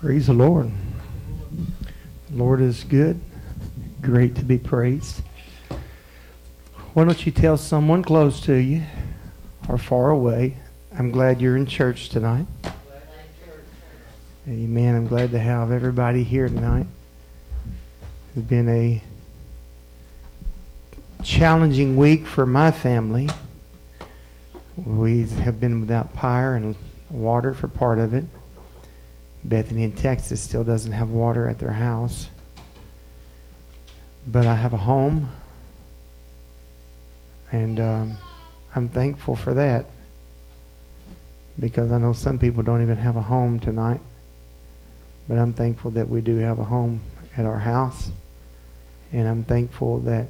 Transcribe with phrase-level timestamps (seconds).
[0.00, 0.70] Praise the Lord.
[2.30, 3.20] The Lord is good,
[4.00, 5.20] great to be praised.
[6.94, 8.82] Why don't you tell someone close to you
[9.68, 10.56] or far away,
[10.98, 12.46] I'm glad you're in church tonight.
[14.48, 14.96] Amen.
[14.96, 16.86] I'm glad to have everybody here tonight.
[18.34, 19.02] It's been a
[21.22, 23.28] challenging week for my family.
[24.78, 26.74] We have been without power and
[27.10, 28.24] water for part of it.
[29.44, 32.28] Bethany in Texas still doesn't have water at their house.
[34.26, 35.30] But I have a home,
[37.50, 38.16] and um,
[38.74, 39.86] I'm thankful for that
[41.58, 44.00] because I know some people don't even have a home tonight.
[45.26, 47.00] But I'm thankful that we do have a home
[47.36, 48.10] at our house,
[49.12, 50.26] and I'm thankful that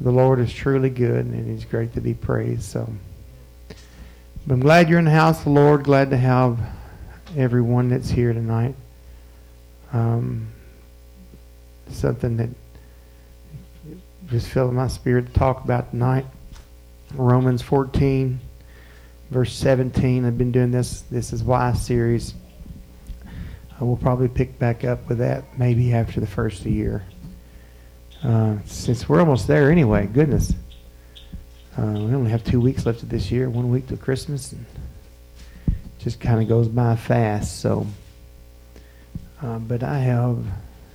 [0.00, 2.62] the Lord is truly good and He's great to be praised.
[2.62, 2.92] So
[4.50, 5.84] I'm glad you're in the house of the Lord.
[5.84, 6.58] Glad to have
[7.36, 8.74] everyone that's here tonight.
[9.92, 10.48] Um,
[11.90, 12.50] something that
[14.28, 16.26] just filled my spirit to talk about tonight.
[17.14, 18.38] Romans 14,
[19.30, 20.24] verse 17.
[20.24, 21.02] I've been doing this.
[21.10, 22.34] This is why series.
[23.80, 27.04] I will probably pick back up with that maybe after the first of the year.
[28.22, 30.52] Uh, since we're almost there anyway, goodness.
[31.76, 34.52] Uh, we only have two weeks left of this year, one week till Christmas.
[34.52, 34.66] And
[35.98, 37.60] just kind of goes by fast.
[37.60, 37.86] So,
[39.42, 40.38] uh, but I have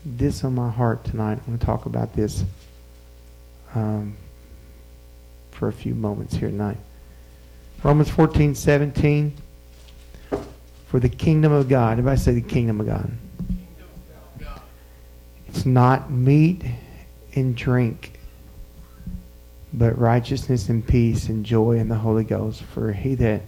[0.06, 1.40] this on my heart tonight.
[1.40, 2.44] I'm going to talk about this
[3.76, 4.16] um,
[5.52, 6.78] for a few moments here tonight.
[7.84, 9.34] Romans 14, 17.
[10.88, 11.94] For the kingdom of God.
[11.94, 13.12] Everybody say the kingdom of God.
[15.48, 16.64] It's not meat
[17.36, 18.20] and drink,
[19.74, 22.64] but righteousness and peace and joy in the Holy Ghost.
[22.64, 23.42] For he that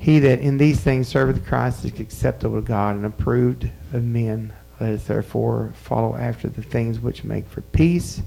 [0.00, 4.50] he that in these things serveth Christ is acceptable to God and approved of men.
[4.80, 8.22] Let us therefore follow after the things which make for peace,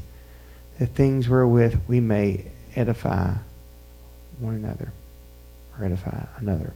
[0.78, 2.46] the things wherewith we may
[2.76, 3.34] edify
[4.38, 4.94] one another,
[5.76, 6.74] or edify another.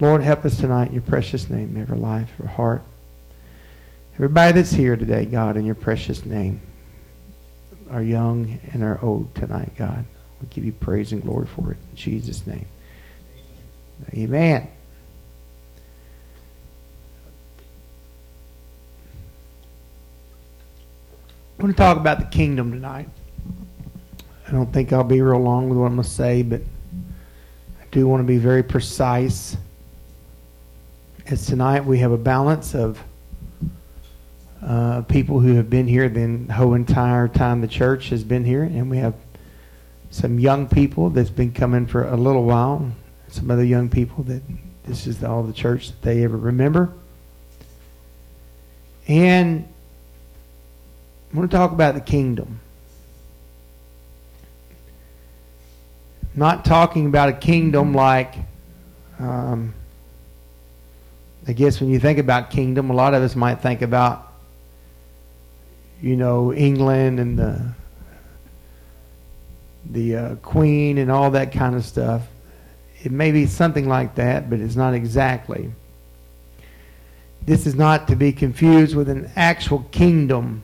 [0.00, 2.82] Lord, help us tonight in your precious name, every life, every heart.
[4.14, 6.62] Everybody that's here today, God, in your precious name,
[7.90, 10.06] our young and our old tonight, God.
[10.40, 12.64] We give you praise and glory for it in Jesus' name.
[14.12, 14.68] Amen.
[21.58, 23.08] I want to talk about the kingdom tonight.
[24.46, 26.60] I don't think I'll be real long with what I'm going to say, but
[27.80, 29.56] I do want to be very precise.
[31.26, 33.02] As tonight we have a balance of
[34.62, 38.62] uh, people who have been here the whole entire time the church has been here,
[38.62, 39.14] and we have
[40.10, 42.92] some young people that's been coming for a little while
[43.28, 44.42] some other young people that
[44.84, 46.92] this is all the church that they ever remember.
[49.08, 49.68] And
[51.32, 52.60] I want to talk about the kingdom.
[56.36, 58.34] not talking about a kingdom like,
[59.18, 59.72] um,
[61.48, 64.30] I guess when you think about kingdom, a lot of us might think about,
[66.02, 67.72] you know, England and the
[69.88, 72.22] the uh, Queen and all that kind of stuff.
[73.02, 75.70] It may be something like that, but it's not exactly.
[77.42, 80.62] This is not to be confused with an actual kingdom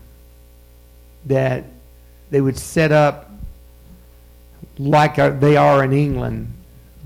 [1.27, 1.65] that
[2.31, 3.31] they would set up
[4.79, 6.53] like they are in England.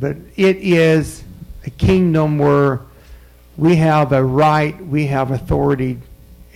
[0.00, 1.22] But it is
[1.66, 2.80] a kingdom where
[3.56, 5.98] we have a right, we have authority,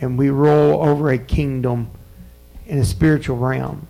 [0.01, 1.91] and we rule over a kingdom
[2.67, 3.87] in a spiritual realm.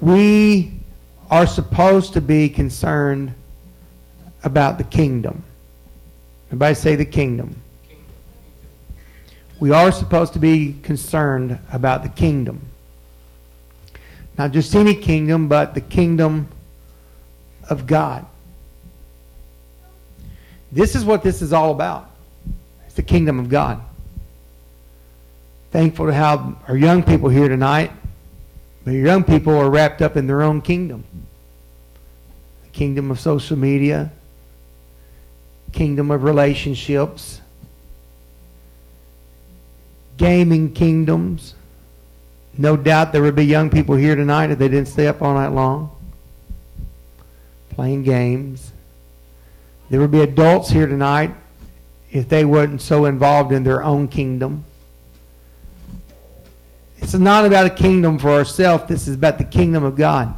[0.00, 0.81] We
[1.32, 3.34] are supposed to be concerned
[4.44, 5.42] about the kingdom.
[6.48, 7.56] Everybody say the kingdom.
[9.58, 12.60] We are supposed to be concerned about the kingdom.
[14.36, 16.48] Not just any kingdom, but the kingdom
[17.70, 18.26] of God.
[20.70, 22.10] This is what this is all about.
[22.84, 23.80] It's the kingdom of God.
[25.70, 27.90] Thankful to have our young people here tonight.
[28.84, 31.04] But your young people are wrapped up in their own kingdom
[32.72, 34.10] kingdom of social media,
[35.72, 37.40] kingdom of relationships,
[40.16, 41.54] gaming kingdoms.
[42.56, 45.34] No doubt there would be young people here tonight if they didn't stay up all
[45.34, 45.90] night long
[47.74, 48.72] playing games.
[49.90, 51.34] There would be adults here tonight
[52.10, 54.64] if they weren't so involved in their own kingdom.
[57.00, 58.84] Is not about a kingdom for ourselves.
[58.88, 60.34] This is about the kingdom of God.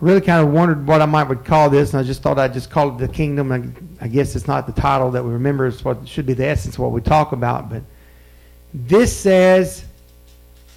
[0.00, 2.52] Really kind of wondered what I might would call this, and I just thought I'd
[2.52, 3.52] just call it the kingdom.
[3.52, 6.46] I, I guess it's not the title that we remember; it's what should be the
[6.46, 7.68] essence of what we talk about.
[7.68, 7.82] But
[8.72, 9.84] this says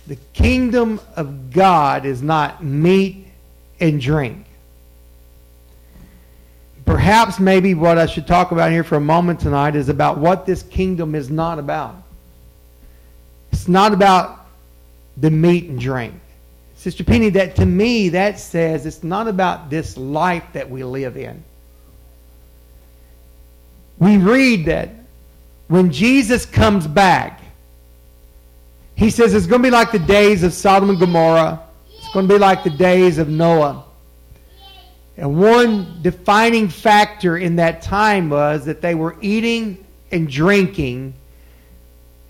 [0.07, 3.27] the kingdom of God is not meat
[3.79, 4.45] and drink.
[6.85, 10.45] Perhaps maybe what I should talk about here for a moment tonight is about what
[10.45, 11.95] this kingdom is not about.
[13.53, 14.47] It's not about
[15.15, 16.15] the meat and drink.
[16.83, 21.15] Sister Penny, that to me, that says it's not about this life that we live
[21.15, 21.41] in.
[23.99, 24.89] We read that
[25.69, 27.39] when Jesus comes back,
[28.95, 31.63] he says it's going to be like the days of Sodom and Gomorrah.
[31.87, 33.85] It's going to be like the days of Noah.
[35.15, 41.13] And one defining factor in that time was that they were eating and drinking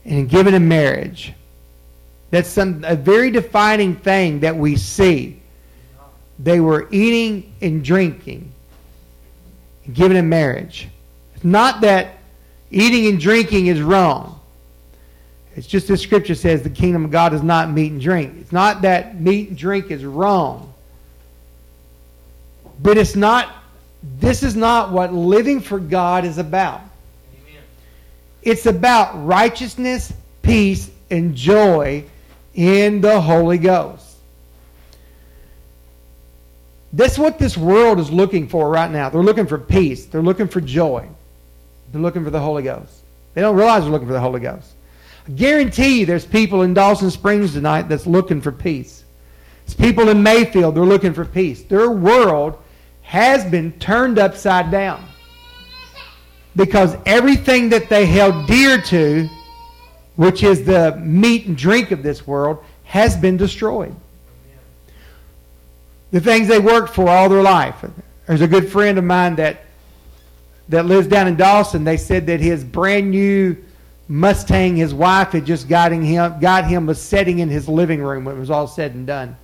[0.06, 1.34] and giving in marriage.
[2.34, 5.40] That's some, a very defining thing that we see.
[6.40, 8.52] They were eating and drinking
[9.86, 10.88] and giving in marriage.
[11.36, 12.18] It's not that
[12.72, 14.40] eating and drinking is wrong.
[15.56, 18.34] It's just the scripture says the kingdom of God is not meat and drink.
[18.40, 20.74] It's not that meat and drink is wrong.
[22.82, 23.48] But it's not,
[24.02, 26.82] this is not what living for God is about.
[26.82, 27.62] Amen.
[28.42, 32.06] It's about righteousness, peace, and joy
[32.54, 34.18] in the Holy Ghost.
[36.94, 39.10] That's what this world is looking for right now.
[39.10, 40.06] They're looking for peace.
[40.06, 41.08] They're looking for joy.
[41.92, 43.02] They're looking for the Holy Ghost.
[43.34, 44.74] They don't realize they're looking for the Holy Ghost.
[45.28, 49.04] I guarantee you there's people in Dawson Springs tonight that's looking for peace.
[49.66, 51.64] It's people in Mayfield, they're looking for peace.
[51.64, 52.58] Their world
[53.02, 55.04] has been turned upside down.
[56.56, 59.28] Because everything that they held dear to
[60.16, 63.96] which is the meat and drink of this world, has been destroyed.
[66.12, 67.84] The things they worked for all their life.
[68.28, 69.62] There's a good friend of mine that
[70.70, 71.84] that lives down in Dawson.
[71.84, 73.58] They said that his brand new
[74.08, 78.26] Mustang, his wife had just got him got him a setting in his living room
[78.26, 79.36] when it was all said and done.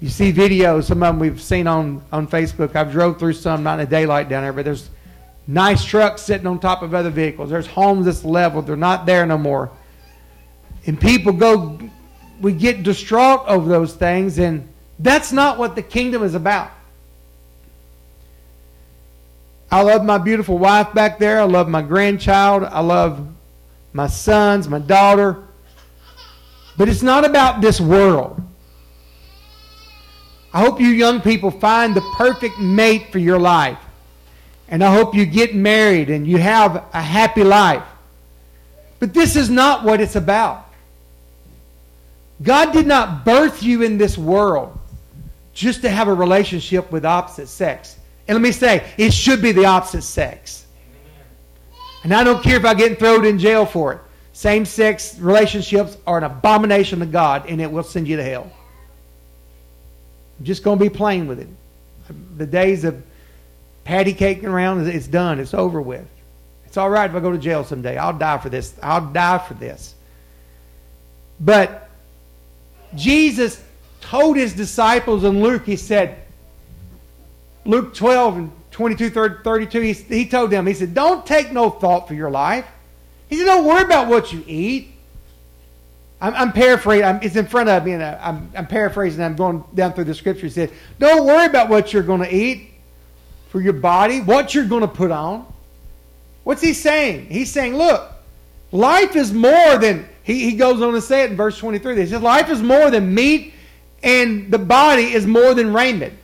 [0.00, 2.76] You see videos, some of them we've seen on, on Facebook.
[2.76, 4.90] I've drove through some, not in the daylight down there, but there's
[5.46, 7.50] nice trucks sitting on top of other vehicles.
[7.50, 8.66] There's homes that's leveled.
[8.66, 9.70] They're not there no more.
[10.86, 11.78] And people go,
[12.40, 16.70] we get distraught over those things, and that's not what the kingdom is about.
[19.70, 21.40] I love my beautiful wife back there.
[21.40, 22.62] I love my grandchild.
[22.64, 23.26] I love
[23.92, 25.42] my sons, my daughter.
[26.76, 28.40] But it's not about this world.
[30.52, 33.78] I hope you young people find the perfect mate for your life.
[34.68, 37.84] And I hope you get married and you have a happy life.
[38.98, 40.66] But this is not what it's about.
[42.42, 44.78] God did not birth you in this world
[45.54, 47.96] just to have a relationship with opposite sex.
[48.28, 50.66] And let me say, it should be the opposite sex.
[52.02, 54.00] And I don't care if I get thrown in jail for it.
[54.32, 58.52] Same sex relationships are an abomination to God, and it will send you to hell.
[60.38, 61.48] I'm just going to be plain with it.
[62.36, 63.02] The days of
[63.86, 64.86] patty caking around.
[64.86, 65.38] It's done.
[65.38, 66.06] It's over with.
[66.66, 67.96] It's all right if I go to jail someday.
[67.96, 68.74] I'll die for this.
[68.82, 69.94] I'll die for this.
[71.40, 71.88] But
[72.94, 73.62] Jesus
[74.00, 76.18] told his disciples in Luke, he said,
[77.64, 82.08] Luke 12 and 22, 32, he, he told them, he said, Don't take no thought
[82.08, 82.66] for your life.
[83.28, 84.92] He said, Don't worry about what you eat.
[86.20, 87.04] I'm, I'm paraphrasing.
[87.04, 89.22] I'm, it's in front of me, and I'm, I'm paraphrasing.
[89.22, 90.46] I'm going down through the scripture.
[90.46, 92.72] He said, Don't worry about what you're going to eat
[93.48, 95.52] for your body, what you're going to put on.
[96.44, 97.26] What's he saying?
[97.26, 98.10] He's saying, look,
[98.70, 101.96] life is more than, he, he goes on to say it in verse 23.
[101.96, 103.54] He says, life is more than meat,
[104.02, 106.14] and the body is more than raiment.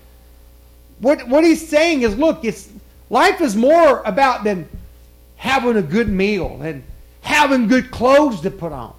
[1.00, 2.69] What, what he's saying is, look, it's,
[3.11, 4.69] life is more about than
[5.37, 6.85] having a good meal and
[7.23, 8.95] having good clothes to put on.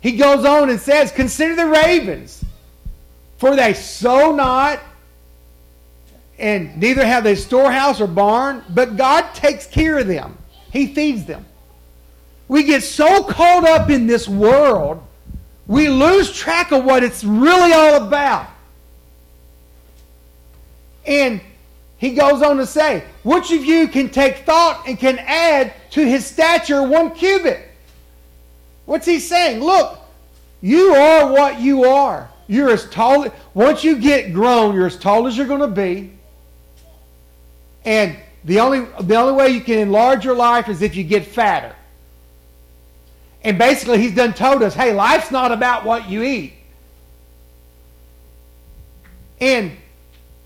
[0.00, 2.42] He goes on and says, Consider the ravens,
[3.36, 4.80] for they sow not,
[6.38, 10.38] and neither have they storehouse or barn, but God takes care of them.
[10.72, 11.44] He feeds them.
[12.46, 15.02] We get so caught up in this world,
[15.66, 18.46] we lose track of what it's really all about.
[21.06, 21.40] And
[21.98, 26.06] he goes on to say, Which of you can take thought and can add to
[26.06, 27.68] his stature one cubit?
[28.86, 29.60] What's he saying?
[29.60, 29.98] Look,
[30.62, 32.30] you are what you are.
[32.46, 33.26] You're as tall.
[33.52, 36.17] Once you get grown, you're as tall as you're going to be.
[37.84, 41.24] And the only, the only way you can enlarge your life is if you get
[41.24, 41.74] fatter.
[43.42, 46.54] And basically, he's done told us hey, life's not about what you eat.
[49.40, 49.72] And,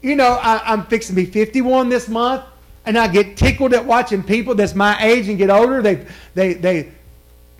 [0.02, 2.44] you know, I, am fixing to be 51 this month,
[2.84, 5.80] and I get tickled at watching people that's my age and get older.
[5.80, 6.92] They, they, they,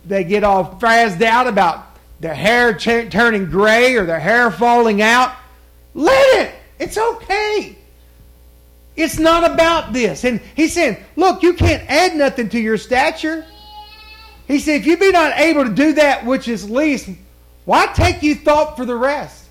[0.05, 5.01] they get all frazzed out about their hair ch- turning gray or their hair falling
[5.01, 5.35] out.
[5.95, 6.55] Let it.
[6.79, 7.79] It's okay.
[8.95, 10.25] It's not about this.
[10.25, 13.47] And he's saying, look, you can't add nothing to your stature.
[14.47, 17.09] He said, if you be not able to do that which is least,
[17.65, 19.47] why take you thought for the rest?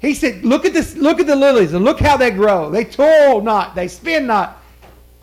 [0.00, 2.70] He said, look at this, look at the lilies and look how they grow.
[2.70, 4.62] They toil not, they spin not.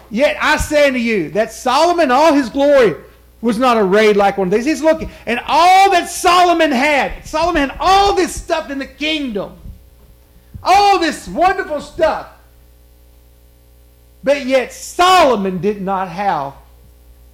[0.09, 2.95] Yet I say unto you that Solomon, all his glory,
[3.41, 4.65] was not arrayed like one of these.
[4.65, 9.57] He's looking, and all that Solomon had, Solomon had all this stuff in the kingdom.
[10.61, 12.29] All this wonderful stuff.
[14.23, 16.53] But yet Solomon did not have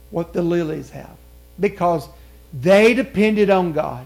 [0.10, 1.16] what the lilies have
[1.60, 2.08] because
[2.54, 4.06] they depended on God.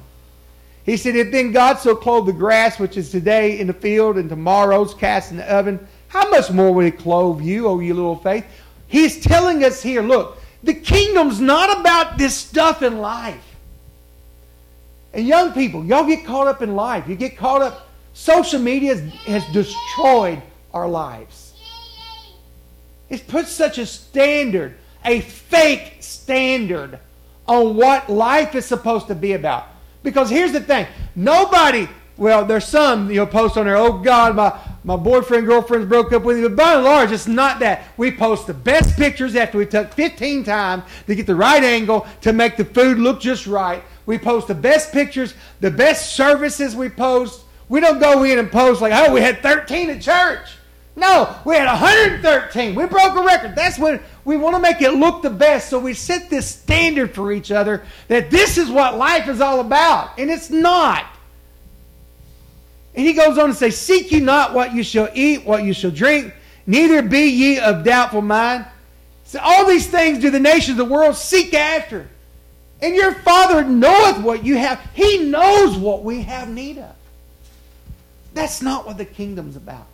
[0.86, 4.18] He said, If then God so clothed the grass which is today in the field
[4.18, 7.94] and tomorrow's cast in the oven, how much more will he clothe you, O you
[7.94, 8.46] little faith?
[8.88, 13.44] He's telling us here, look, the kingdom's not about this stuff in life.
[15.14, 17.08] And young people, y'all get caught up in life.
[17.08, 17.90] You get caught up.
[18.14, 20.42] Social media has, has destroyed
[20.74, 21.43] our lives.
[23.14, 24.74] It's put such a standard,
[25.06, 26.98] a fake standard,
[27.48, 29.68] on what life is supposed to be about.
[30.02, 34.36] Because here's the thing nobody, well, there's some, you know, post on there, oh God,
[34.36, 36.48] my, my boyfriend, girlfriend's broke up with me.
[36.48, 37.84] But by and large, it's not that.
[37.98, 42.08] We post the best pictures after we took 15 times to get the right angle
[42.22, 43.84] to make the food look just right.
[44.08, 47.44] We post the best pictures, the best services we post.
[47.70, 50.50] We don't go in and post like, oh, we had 13 at church.
[50.96, 52.76] No, we had 113.
[52.76, 53.56] We broke a record.
[53.56, 55.70] That's when we want to make it look the best.
[55.70, 59.60] So we set this standard for each other that this is what life is all
[59.60, 60.20] about.
[60.20, 61.06] And it's not.
[62.96, 65.74] And he goes on to say, Seek ye not what you shall eat, what you
[65.74, 66.32] shall drink,
[66.68, 68.68] neither be ye of doubtful mind.
[69.26, 72.08] So all these things do the nations of the world seek after.
[72.82, 74.80] And your Father knoweth what you have.
[74.94, 76.94] He knows what we have need of.
[78.36, 79.88] That's not what the kingdom's about.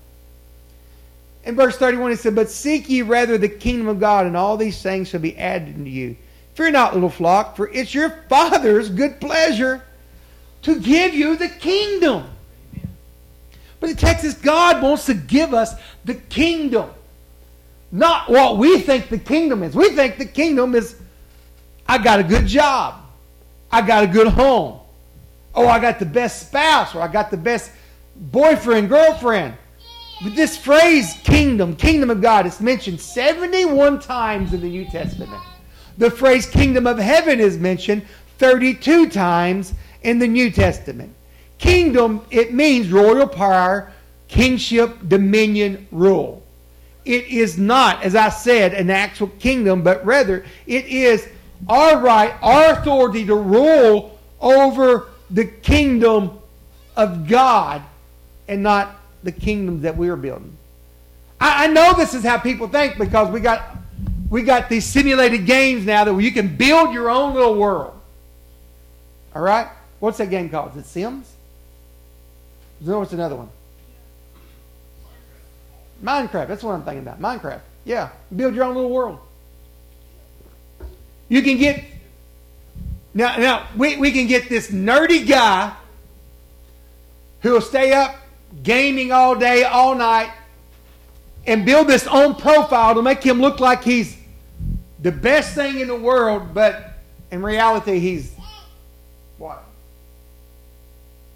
[1.46, 4.58] In verse 31, he said, But seek ye rather the kingdom of God, and all
[4.58, 6.16] these things shall be added unto you.
[6.56, 9.84] Fear not, little flock, for it's your Father's good pleasure
[10.64, 12.26] to give you the kingdom.
[13.80, 16.90] But the text is God wants to give us the kingdom.
[17.92, 19.74] Not what we think the kingdom is.
[19.74, 20.96] We think the kingdom is
[21.88, 22.96] I got a good job.
[23.72, 24.80] I got a good home.
[25.56, 27.72] Oh, I got the best spouse, or I got the best
[28.16, 29.56] boyfriend, girlfriend.
[30.22, 35.42] This phrase, kingdom, kingdom of God, is mentioned 71 times in the New Testament.
[35.98, 38.06] The phrase kingdom of heaven is mentioned
[38.38, 39.74] 32 times
[40.04, 41.14] in the New Testament.
[41.58, 43.92] Kingdom, it means royal power,
[44.28, 46.44] kingship, dominion, rule.
[47.06, 51.28] It is not, as I said, an actual kingdom, but rather it is
[51.68, 56.40] our right, our authority to rule over the kingdom
[56.96, 57.82] of God
[58.48, 60.58] and not the kingdoms that we're building.
[61.40, 63.78] I, I know this is how people think because we got
[64.30, 68.00] we got these simulated games now that you can build your own little world.
[69.36, 69.68] All right?
[70.00, 70.72] What's that game called?
[70.72, 71.32] Is it Sims?
[72.82, 73.50] No, what's another one?
[76.04, 76.48] Minecraft.
[76.48, 77.20] That's what I'm thinking about.
[77.20, 77.62] Minecraft.
[77.84, 78.10] Yeah.
[78.34, 79.20] Build your own little world.
[81.28, 81.84] You can get
[83.14, 85.74] now now we, we can get this nerdy guy
[87.42, 88.16] who will stay up
[88.64, 90.32] gaming all day, all night,
[91.46, 94.18] and build this own profile to make him look like he's
[95.02, 96.94] the best thing in the world, but
[97.32, 98.36] in reality, he's
[99.38, 99.64] what?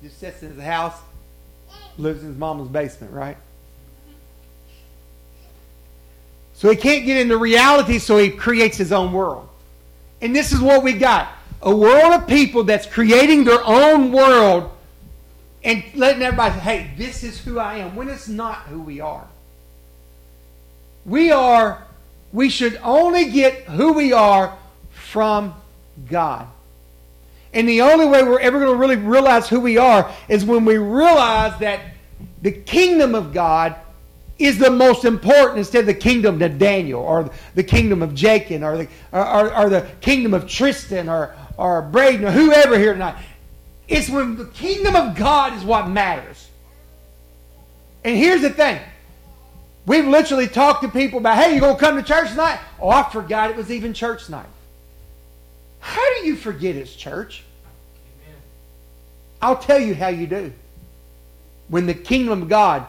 [0.01, 0.99] Just sits in his house,
[1.97, 3.37] lives in his mama's basement, right?
[6.55, 9.47] So he can't get into reality, so he creates his own world.
[10.21, 11.29] And this is what we got
[11.61, 14.69] a world of people that's creating their own world
[15.63, 18.99] and letting everybody say, hey, this is who I am, when it's not who we
[18.99, 19.27] are.
[21.05, 21.83] We are,
[22.31, 24.57] we should only get who we are
[24.91, 25.53] from
[26.09, 26.47] God.
[27.53, 30.65] And the only way we're ever going to really realize who we are is when
[30.65, 31.81] we realize that
[32.41, 33.75] the kingdom of God
[34.39, 38.63] is the most important instead of the kingdom of Daniel or the kingdom of Jacob
[38.63, 43.15] or the, or, or the kingdom of Tristan or, or Braden or whoever here tonight.
[43.93, 46.49] It's when the kingdom of God is what matters.
[48.03, 48.81] And here's the thing.
[49.85, 52.59] We've literally talked to people about, hey, you going to come to church tonight?
[52.79, 54.47] Oh, I forgot it was even church night.
[55.79, 57.43] How do you forget it's church?
[58.25, 58.41] Amen.
[59.41, 60.51] I'll tell you how you do.
[61.67, 62.85] when the kingdom of God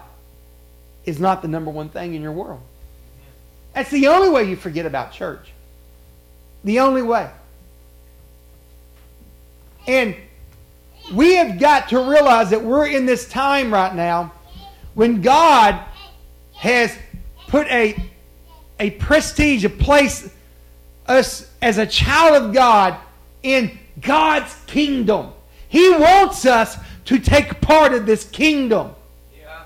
[1.05, 2.61] is not the number one thing in your world.
[3.75, 5.53] That's the only way you forget about church.
[6.65, 7.31] The only way.
[9.87, 10.17] And
[11.13, 14.33] we have got to realize that we're in this time right now
[14.95, 15.81] when God
[16.55, 16.97] has
[17.49, 17.97] put a,
[18.81, 20.31] a prestige, a place,
[21.07, 22.97] us as a child of God
[23.43, 25.33] in God's kingdom.
[25.69, 28.95] He wants us to take part of this kingdom.
[29.37, 29.65] Yeah.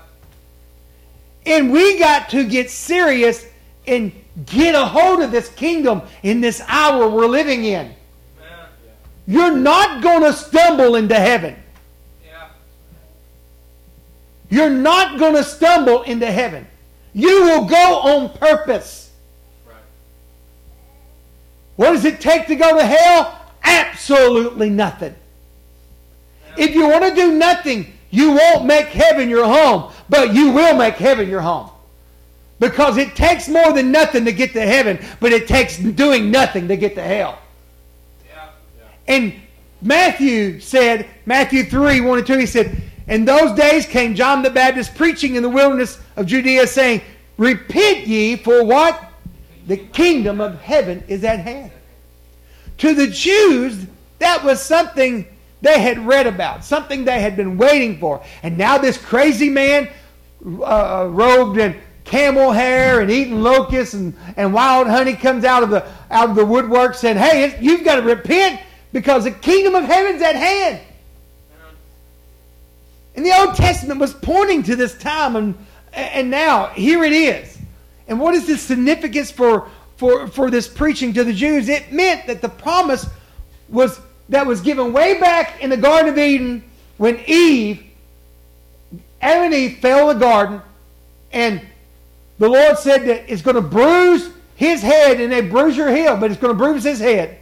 [1.45, 3.45] And we got to get serious
[3.87, 4.11] and
[4.45, 7.95] get a hold of this kingdom in this hour we're living in.
[9.29, 11.55] You're not going to stumble into heaven.
[14.49, 16.65] You're not going to stumble into heaven.
[17.13, 19.11] You will go on purpose.
[19.67, 19.75] Right.
[21.75, 23.39] What does it take to go to hell?
[23.63, 25.13] Absolutely nothing.
[26.47, 26.65] Yeah.
[26.65, 30.75] If you want to do nothing, you won't make heaven your home, but you will
[30.75, 31.69] make heaven your home.
[32.59, 36.67] Because it takes more than nothing to get to heaven, but it takes doing nothing
[36.67, 37.37] to get to hell.
[39.09, 39.33] And
[39.81, 44.51] Matthew said, Matthew 3, 1 and 2, he said, In those days came John the
[44.51, 47.01] Baptist preaching in the wilderness of Judea, saying,
[47.37, 49.11] Repent ye, for what?
[49.67, 51.71] The kingdom of heaven is at hand.
[52.77, 53.85] To the Jews,
[54.19, 55.25] that was something
[55.61, 58.23] they had read about, something they had been waiting for.
[58.43, 59.89] And now this crazy man,
[60.63, 61.75] uh, robed in
[62.05, 66.35] camel hair and eating locusts and, and wild honey comes out of the out of
[66.35, 70.81] the woodwork saying, Hey, you've got to repent because the kingdom of heaven's at hand.
[73.15, 75.57] And the Old Testament was pointing to this time, and,
[75.93, 77.57] and now here it is.
[78.07, 79.67] And what is the significance for,
[79.97, 81.69] for, for this preaching to the Jews?
[81.69, 83.05] It meant that the promise
[83.67, 83.99] was
[84.29, 86.63] that was given way back in the Garden of Eden
[86.97, 87.83] when Eve,
[89.21, 90.61] Adam and Eve fell in the garden,
[91.31, 91.61] and
[92.37, 96.15] the Lord said that it's going to bruise his head and they bruise your heel,
[96.17, 97.39] but it's going to bruise his head.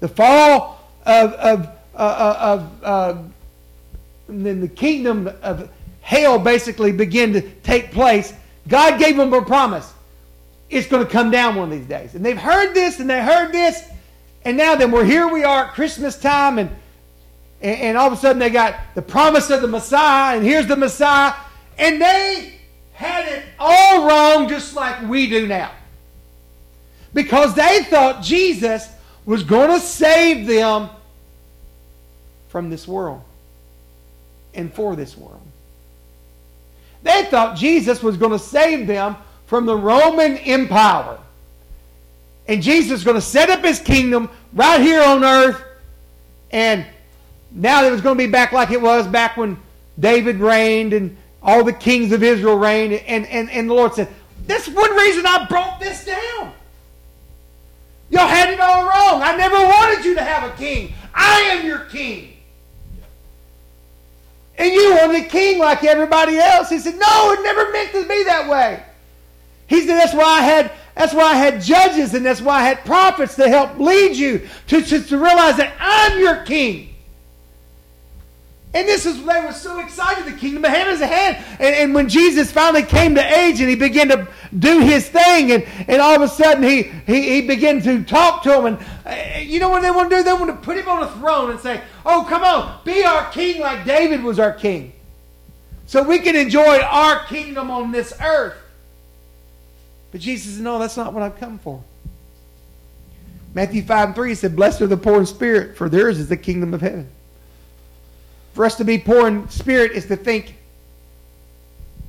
[0.00, 3.22] The fall of, of, uh, uh, of uh,
[4.28, 5.70] then the kingdom of
[6.02, 8.32] hell basically begin to take place.
[8.68, 9.92] God gave them a promise.
[10.68, 12.14] It's going to come down one of these days.
[12.14, 13.82] And they've heard this and they heard this.
[14.44, 16.70] And now then we're here we are at Christmas time and,
[17.60, 20.66] and, and all of a sudden they got the promise of the Messiah and here's
[20.66, 21.34] the Messiah.
[21.76, 22.54] And they
[22.92, 25.72] had it all wrong just like we do now.
[27.12, 28.88] Because they thought Jesus
[29.30, 30.90] was going to save them
[32.48, 33.22] from this world
[34.54, 35.46] and for this world.
[37.04, 39.14] They thought Jesus was going to save them
[39.46, 41.16] from the Roman Empire.
[42.48, 45.62] And Jesus was going to set up his kingdom right here on earth.
[46.50, 46.84] And
[47.52, 49.56] now it was going to be back like it was back when
[49.96, 52.94] David reigned and all the kings of Israel reigned.
[52.94, 54.08] And, and, and the Lord said,
[54.48, 56.54] That's one reason I brought this down.
[58.10, 59.22] Y'all had it all wrong.
[59.22, 60.92] I never wanted you to have a king.
[61.14, 62.36] I am your king.
[64.58, 66.68] And you want a king like everybody else.
[66.68, 68.82] He said, No, it never meant to be that way.
[69.68, 72.62] He said, That's why I had that's why I had judges and that's why I
[72.64, 76.89] had prophets to help lead you to, to, to realize that I'm your king.
[78.72, 80.26] And this is they were so excited.
[80.26, 81.44] The kingdom of heaven is at hand.
[81.58, 85.50] And, and when Jesus finally came to age and he began to do his thing,
[85.50, 88.66] and, and all of a sudden he, he, he began to talk to them.
[88.66, 90.22] And uh, you know what they want to do?
[90.22, 93.28] They want to put him on a throne and say, Oh, come on, be our
[93.32, 94.92] king like David was our king.
[95.86, 98.56] So we can enjoy our kingdom on this earth.
[100.12, 101.82] But Jesus said, No, that's not what I've come for.
[103.52, 106.36] Matthew 5 and 3 said, Blessed are the poor in spirit, for theirs is the
[106.36, 107.10] kingdom of heaven.
[108.60, 110.54] For us to be poor in spirit is to think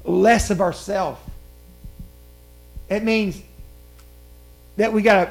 [0.04, 1.18] less of ourselves.
[2.90, 3.42] It means
[4.76, 5.30] that we got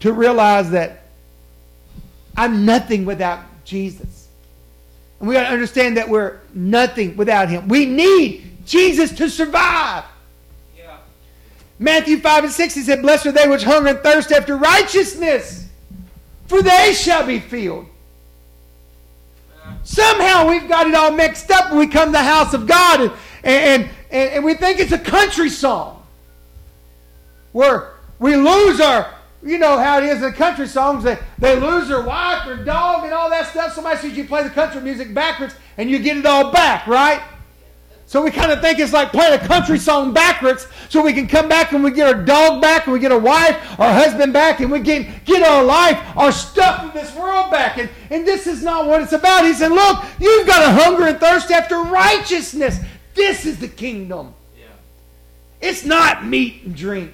[0.00, 1.04] to realize that
[2.36, 4.28] I'm nothing without Jesus.
[5.20, 7.68] And we got to understand that we're nothing without him.
[7.68, 10.04] We need Jesus to survive.
[10.76, 10.98] Yeah.
[11.78, 15.66] Matthew 5 and 6, he said, Blessed are they which hunger and thirst after righteousness,
[16.46, 17.86] for they shall be filled.
[19.88, 23.00] Somehow we've got it all mixed up when we come to the house of God
[23.00, 26.06] and, and, and, and we think it's a country song.
[27.52, 31.88] Where we lose our, you know how it is in country songs, they, they lose
[31.88, 33.72] their wife or dog and all that stuff.
[33.72, 37.22] Somebody says you play the country music backwards and you get it all back, right?
[38.08, 41.28] So we kind of think it's like playing a country song backwards so we can
[41.28, 44.32] come back and we get our dog back and we get our wife, our husband
[44.32, 47.76] back, and we can get our life, our stuff in this world back.
[47.76, 49.44] And, and this is not what it's about.
[49.44, 52.80] He said, Look, you've got a hunger and thirst after righteousness.
[53.12, 54.34] This is the kingdom.
[55.60, 57.12] It's not meat and drink.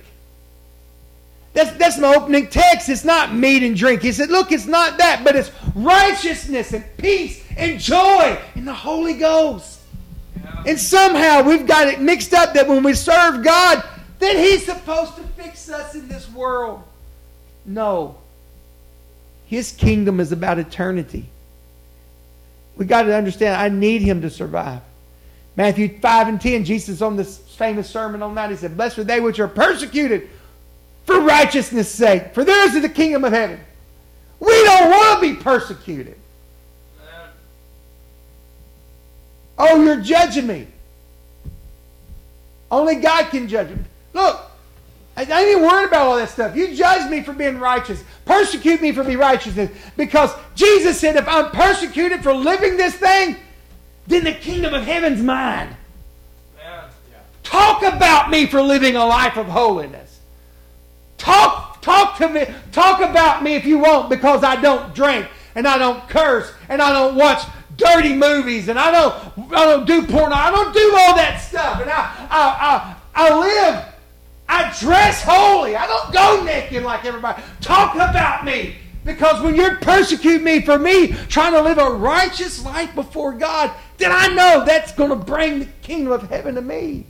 [1.55, 2.89] That's, that's my opening text.
[2.89, 4.01] It's not meat and drink.
[4.01, 8.75] He said, Look, it's not that, but it's righteousness and peace and joy in the
[8.75, 9.74] Holy Ghost.
[10.67, 13.85] And somehow we've got it mixed up that when we serve God,
[14.19, 16.83] that He's supposed to fix us in this world.
[17.67, 18.17] No.
[19.47, 21.27] His kingdom is about eternity.
[22.77, 24.81] We got to understand, I need Him to survive.
[25.57, 29.05] Matthew 5 and 10, Jesus on this famous sermon on that, he said, Blessed are
[29.05, 30.29] they which are persecuted
[31.05, 33.61] for righteousness' sake, for theirs is the kingdom of heaven.
[34.41, 36.19] We don't want to be persecuted.
[39.59, 40.67] Oh, you're judging me.
[42.71, 43.85] Only God can judge me.
[44.13, 44.41] Look,
[45.17, 46.57] I ain't even worried about all that stuff.
[46.57, 48.03] You judge me for being righteous.
[48.25, 49.71] Persecute me for being righteous.
[49.97, 53.37] Because Jesus said, if I'm persecuted for living this thing,
[54.09, 55.77] then the kingdom of heaven's mine.
[56.59, 56.89] Yeah.
[57.45, 60.19] Talk about me for living a life of holiness.
[61.17, 62.47] Talk, talk to me.
[62.73, 66.83] Talk about me if you want because I don't drink and I don't curse and
[66.83, 70.33] I don't watch dirty movies and I don't, I don't do porn.
[70.33, 71.81] I don't do all that stuff.
[71.81, 73.85] And I, I, I, I live,
[74.49, 75.77] I dress holy.
[75.77, 77.43] I don't go naked like everybody.
[77.61, 78.77] Talk about me.
[79.05, 83.71] Because when you're persecuting me for me trying to live a righteous life before God,
[83.99, 87.07] then I know that's going to bring the kingdom of heaven to me.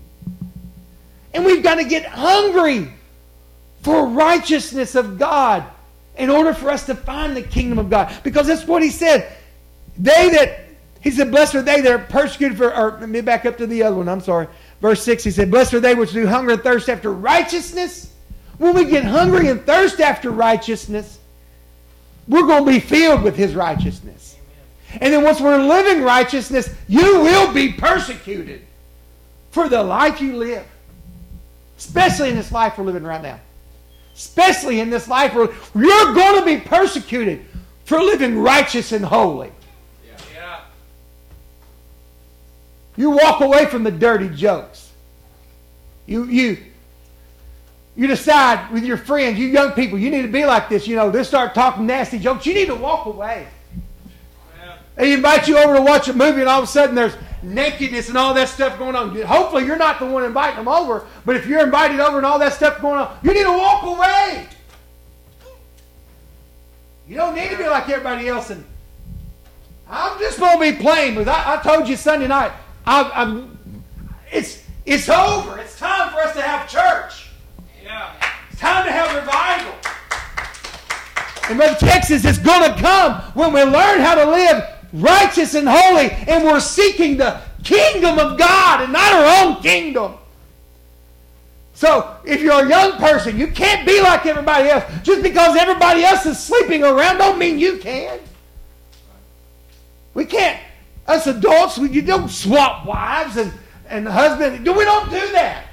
[1.33, 2.93] And we've got to get hungry
[3.83, 5.65] for righteousness of God
[6.17, 8.13] in order for us to find the kingdom of God.
[8.23, 9.37] Because that's what he said.
[9.99, 10.61] They that,
[11.01, 13.67] he said, blessed are they that are persecuted for, or let me back up to
[13.67, 14.49] the other one, I'm sorry.
[14.81, 18.13] Verse 6, he said, blessed are they which do hunger and thirst after righteousness.
[18.59, 21.19] When we get hungry and thirst after righteousness,
[22.29, 24.37] we're going to be filled with his righteousness.
[25.01, 28.63] And then once we're living righteousness, you will be persecuted
[29.51, 30.67] for the life you live.
[31.77, 33.41] Especially in this life we're living right now.
[34.15, 37.45] Especially in this life where you're going to be persecuted
[37.85, 39.51] for living righteous and holy.
[40.33, 40.61] Yeah.
[42.97, 44.93] You walk away from the dirty jokes.
[46.07, 46.59] You, you,
[47.97, 50.87] you decide with your friends, you young people, you need to be like this.
[50.87, 52.47] You know, they start talking nasty jokes.
[52.47, 53.47] You need to walk away.
[54.59, 54.77] Yeah.
[54.97, 58.09] They invite you over to watch a movie, and all of a sudden there's nakedness
[58.09, 59.15] and all that stuff going on.
[59.23, 62.39] Hopefully, you're not the one inviting them over, but if you're invited over and all
[62.39, 64.49] that stuff going on, you need to walk away.
[67.07, 68.51] You don't need to be like everybody else.
[68.51, 68.65] And
[69.89, 71.15] I'm just going to be plain.
[71.15, 72.53] Because I, I told you Sunday night,
[72.87, 73.59] I, I'm,
[74.31, 75.59] it's, it's over.
[75.59, 77.31] It's time for us to have church.
[77.83, 78.13] Yeah.
[78.51, 79.75] It's time to have revival.
[81.49, 85.69] And Brother Texas, it's going to come when we learn how to live righteous and
[85.69, 90.15] holy and we're seeking the kingdom of God and not our own kingdom.
[91.75, 94.85] So, if you're a young person, you can't be like everybody else.
[95.03, 98.21] Just because everybody else is sleeping around don't mean you can.
[100.15, 100.61] We can't,
[101.07, 103.53] us adults, we, you don't swap wives and,
[103.89, 104.59] and husbands.
[104.59, 105.67] We don't do that.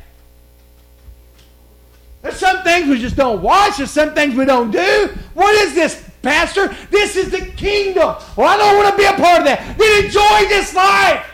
[2.21, 3.77] There's some things we just don't watch.
[3.77, 5.17] There's some things we don't do.
[5.33, 6.75] What is this, Pastor?
[6.91, 8.15] This is the kingdom.
[8.35, 9.77] Well, I don't want to be a part of that.
[9.77, 11.25] Then enjoy this life.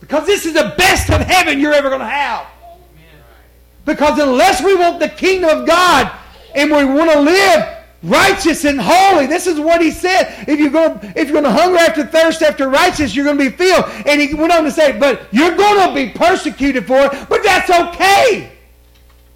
[0.00, 2.46] Because this is the best of heaven you're ever going to have.
[3.84, 6.10] Because unless we want the kingdom of God
[6.54, 10.44] and we want to live righteous and holy, this is what he said.
[10.46, 13.50] If you're going, if you're going to hunger after thirst after righteousness, you're going to
[13.50, 13.84] be filled.
[14.06, 17.42] And he went on to say, but you're going to be persecuted for it, but
[17.42, 18.52] that's okay.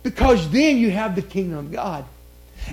[0.02, 2.04] Because then you have the kingdom of God.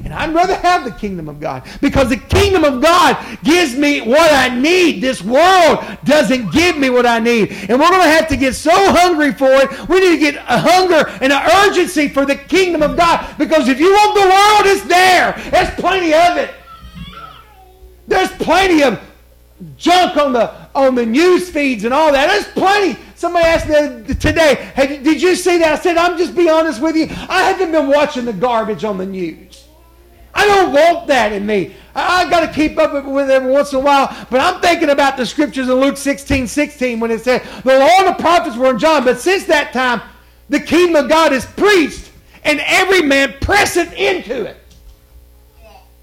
[0.03, 4.01] And I'd rather have the kingdom of God because the kingdom of God gives me
[4.01, 5.01] what I need.
[5.01, 7.51] This world doesn't give me what I need.
[7.51, 9.89] And we're going to have to get so hungry for it.
[9.89, 13.67] We need to get a hunger and an urgency for the kingdom of God because
[13.67, 15.34] if you want the world, it's there.
[15.51, 16.53] There's plenty of it.
[18.08, 18.99] There's plenty of
[19.77, 22.27] junk on the on the news feeds and all that.
[22.27, 22.99] There's plenty.
[23.15, 25.79] Somebody asked me today, hey, did you see that?
[25.79, 27.08] I said, I'm just be honest with you.
[27.10, 29.64] I haven't been watching the garbage on the news.
[30.35, 31.73] I don't want that in me.
[31.95, 34.07] I, I got to keep up with it every once in a while.
[34.29, 37.99] But I'm thinking about the scriptures in Luke 16, 16 when it said, the law
[37.99, 39.05] and the prophets were in John.
[39.05, 40.01] But since that time,
[40.49, 42.11] the kingdom of God is preached
[42.43, 44.57] and every man presseth into it.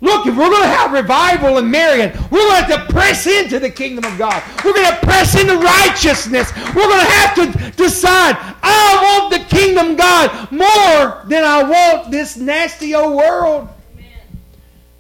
[0.01, 3.29] Look, if we're going to have revival in Marion, we're going to have to press
[3.29, 4.43] into the kingdom of God.
[4.65, 6.53] We're going to press into righteousness.
[6.75, 11.63] We're going to have to decide, I want the kingdom of God more than I
[11.63, 13.69] want this nasty old world.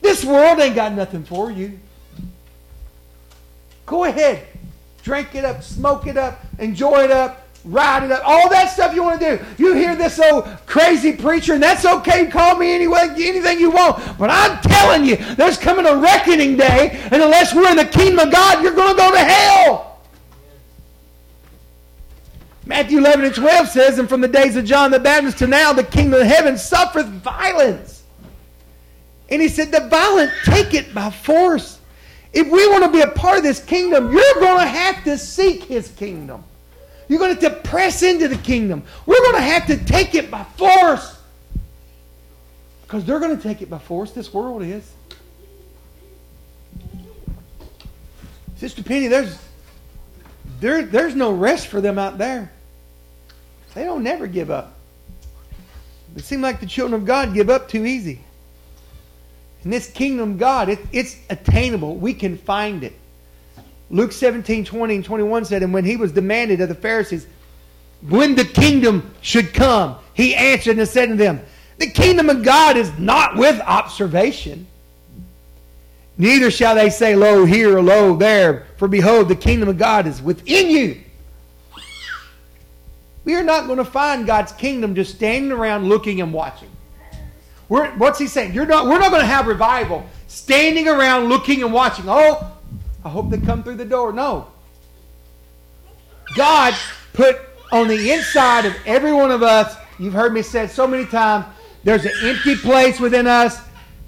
[0.02, 1.78] This world ain't got nothing for you.
[3.86, 4.46] Go ahead.
[5.02, 8.94] drink it up, smoke it up, enjoy it up, ride it up, all that stuff
[8.94, 9.44] you want to do.
[9.58, 12.26] You hear this old crazy preacher, and that's okay.
[12.26, 14.18] Call me anyway, anything you want.
[14.18, 18.26] But I'm telling you, there's coming a reckoning day, and unless we're in the kingdom
[18.26, 20.00] of God, you're going to go to hell.
[22.64, 25.72] Matthew 11 and 12 says, And from the days of John the Baptist to now,
[25.72, 28.01] the kingdom of heaven suffereth violence.
[29.32, 31.78] And he said, The violent take it by force.
[32.34, 35.16] If we want to be a part of this kingdom, you're going to have to
[35.16, 36.44] seek his kingdom.
[37.08, 38.84] You're going to have to press into the kingdom.
[39.06, 41.18] We're going to have to take it by force.
[42.82, 44.12] Because they're going to take it by force.
[44.12, 44.90] This world is.
[48.56, 49.38] Sister Penny, there's
[50.60, 52.52] there, there's no rest for them out there.
[53.74, 54.74] They don't never give up.
[56.16, 58.20] It seems like the children of God give up too easy.
[59.64, 61.96] This kingdom of God, it, it's attainable.
[61.96, 62.94] We can find it.
[63.90, 67.26] Luke 17, 20 and 21 said, And when he was demanded of the Pharisees
[68.08, 71.40] when the kingdom should come, he answered and said to them,
[71.78, 74.66] The kingdom of God is not with observation.
[76.18, 80.06] Neither shall they say, Lo here or lo there, for behold, the kingdom of God
[80.06, 81.00] is within you.
[83.24, 86.70] We are not going to find God's kingdom just standing around looking and watching.
[87.72, 88.52] We're, what's he saying?
[88.52, 92.04] You're not, we're not going to have revival standing around looking and watching.
[92.06, 92.52] Oh,
[93.02, 94.12] I hope they come through the door.
[94.12, 94.48] No.
[96.36, 96.74] God
[97.14, 97.40] put
[97.72, 101.46] on the inside of every one of us, you've heard me say so many times,
[101.82, 103.58] there's an empty place within us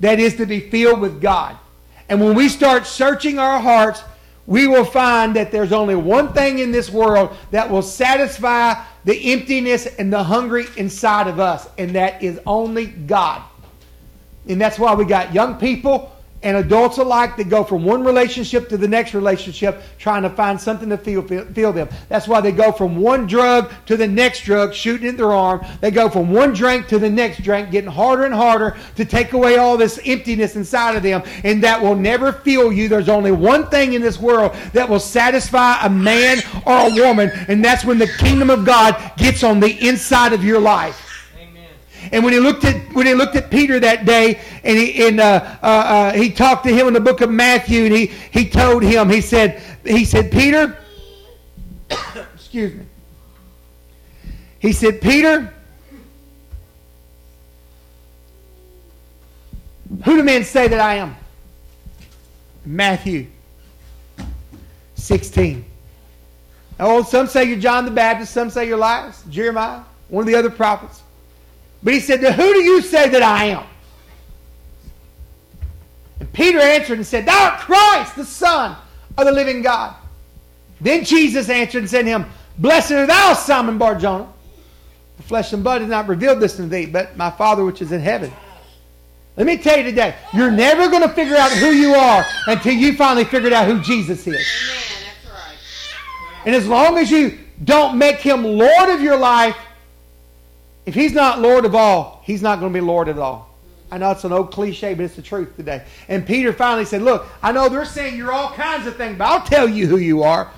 [0.00, 1.56] that is to be filled with God.
[2.10, 4.02] And when we start searching our hearts,
[4.46, 8.74] we will find that there's only one thing in this world that will satisfy
[9.06, 13.42] the emptiness and the hungry inside of us, and that is only God.
[14.48, 18.68] And that's why we got young people and adults alike that go from one relationship
[18.68, 21.88] to the next relationship trying to find something to feel, feel, feel, them.
[22.10, 25.64] That's why they go from one drug to the next drug, shooting in their arm.
[25.80, 29.32] They go from one drink to the next drink, getting harder and harder to take
[29.32, 31.22] away all this emptiness inside of them.
[31.44, 32.90] And that will never fill you.
[32.90, 37.30] There's only one thing in this world that will satisfy a man or a woman,
[37.48, 41.03] and that's when the kingdom of God gets on the inside of your life.
[42.14, 45.18] And when he looked at when he looked at Peter that day, and he and
[45.18, 48.48] uh, uh, uh, he talked to him in the book of Matthew, and he he
[48.48, 50.78] told him he said he said Peter,
[52.34, 52.84] excuse me.
[54.60, 55.52] He said Peter,
[60.04, 61.16] who do men say that I am?
[62.64, 63.26] Matthew
[64.94, 65.64] 16.
[66.78, 70.36] Oh, some say you're John the Baptist, some say you're Elias, Jeremiah, one of the
[70.36, 71.03] other prophets.
[71.84, 73.64] But he said, Who do you say that I am?
[76.18, 78.74] And Peter answered and said, Thou art Christ, the Son
[79.18, 79.94] of the living God.
[80.80, 82.26] Then Jesus answered and said to him,
[82.58, 84.28] Blessed art thou, Simon Barjona.
[85.18, 87.92] The flesh and blood has not revealed this to thee, but my Father which is
[87.92, 88.32] in heaven.
[89.36, 92.72] Let me tell you today, you're never going to figure out who you are until
[92.72, 94.34] you finally figured out who Jesus is.
[94.34, 94.38] Amen.
[95.22, 95.56] That's right.
[96.46, 99.56] And as long as you don't make him Lord of your life,
[100.86, 103.54] if he's not Lord of all, he's not going to be Lord at all.
[103.90, 105.84] I know it's an old cliche, but it's the truth today.
[106.08, 109.24] And Peter finally said, Look, I know they're saying you're all kinds of things, but
[109.26, 110.50] I'll tell you who you are.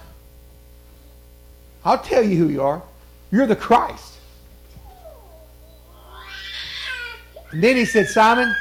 [1.85, 2.83] I'll tell you who you are.
[3.31, 4.15] You're the Christ.
[7.53, 8.55] And then he said, Simon,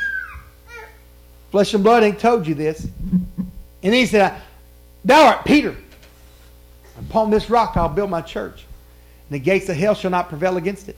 [1.52, 2.84] flesh and blood ain't told you this.
[2.84, 3.50] And
[3.82, 4.40] then he said,
[5.04, 5.76] Thou art Peter.
[7.00, 8.66] Upon this rock I'll build my church.
[9.30, 10.98] And the gates of hell shall not prevail against it.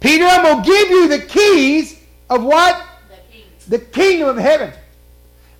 [0.00, 2.86] Peter, I'm going to give you the keys of what?
[3.68, 4.72] The, the kingdom of heaven.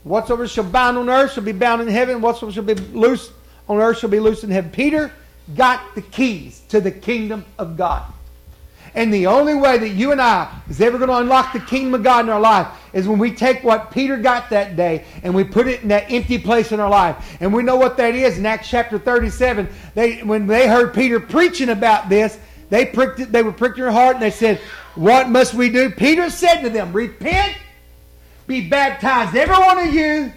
[0.03, 2.21] Whatsoever shall bind on earth shall be bound in heaven.
[2.21, 3.31] Whatsoever shall be loose
[3.69, 4.71] on earth shall be loose in heaven.
[4.71, 5.13] Peter
[5.55, 8.11] got the keys to the kingdom of God.
[8.95, 11.95] And the only way that you and I is ever going to unlock the kingdom
[11.95, 15.33] of God in our life is when we take what Peter got that day and
[15.33, 17.37] we put it in that empty place in our life.
[17.41, 19.69] And we know what that is in Acts chapter 37.
[19.95, 22.39] They, when they heard Peter preaching about this,
[22.71, 24.59] they pricked it, they were pricked in their heart and they said,
[24.95, 25.91] What must we do?
[25.91, 27.57] Peter said to them, Repent,
[28.47, 30.33] be baptized, every one of you,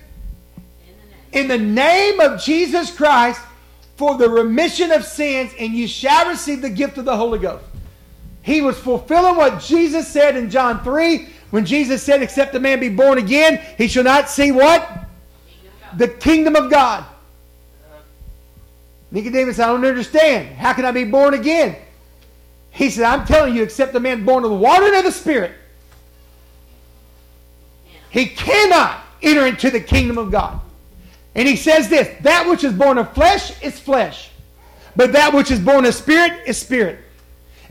[1.31, 3.39] in the name of Jesus Christ
[3.95, 7.63] for the remission of sins, and you shall receive the gift of the Holy Ghost.
[8.41, 12.79] He was fulfilling what Jesus said in John 3 when Jesus said, Except a man
[12.79, 15.07] be born again, he shall not see what?
[15.97, 17.05] The kingdom of God.
[19.11, 20.55] Nicodemus, I don't understand.
[20.55, 21.77] How can I be born again?
[22.73, 25.11] He said, I'm telling you, except a man born of the water and of the
[25.11, 25.53] Spirit,
[28.09, 30.59] he cannot enter into the kingdom of God.
[31.35, 34.29] And he says this that which is born of flesh is flesh,
[34.95, 37.02] but that which is born of spirit is spirit.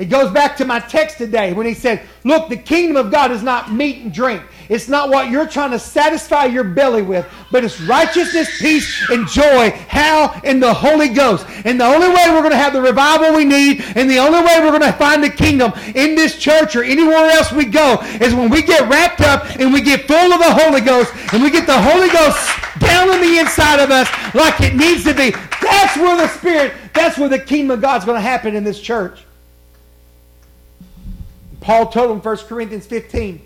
[0.03, 3.31] It goes back to my text today when he said, Look, the kingdom of God
[3.31, 4.43] is not meat and drink.
[4.69, 9.29] It's not what you're trying to satisfy your belly with, but it's righteousness, peace, and
[9.29, 9.71] joy.
[9.87, 10.41] How?
[10.43, 11.47] In the Holy Ghost.
[11.65, 14.41] And the only way we're going to have the revival we need, and the only
[14.41, 17.99] way we're going to find the kingdom in this church or anywhere else we go,
[18.21, 21.45] is when we get wrapped up and we get full of the Holy Ghost, and
[21.45, 22.45] we get the Holy Ghost
[22.81, 25.31] down on the inside of us like it needs to be.
[25.62, 28.81] That's where the Spirit, that's where the kingdom of God's going to happen in this
[28.81, 29.23] church.
[31.62, 33.40] Paul told him 1 Corinthians 15.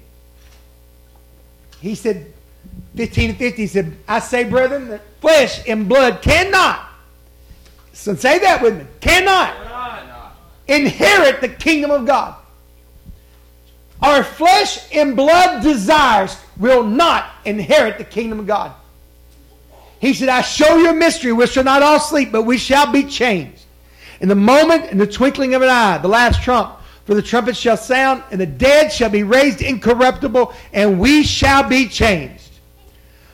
[1.80, 2.32] He said,
[2.96, 6.88] 15 and 50, he said, I say, brethren, that flesh and blood cannot,
[7.92, 10.32] so say that with me, cannot, cannot
[10.66, 12.34] inherit the kingdom of God.
[14.02, 18.72] Our flesh and blood desires will not inherit the kingdom of God.
[20.00, 21.32] He said, I show you a mystery.
[21.32, 23.62] We shall not all sleep, but we shall be changed.
[24.20, 26.75] In the moment, in the twinkling of an eye, the last trump,
[27.06, 31.62] for the trumpet shall sound, and the dead shall be raised incorruptible, and we shall
[31.62, 32.50] be changed.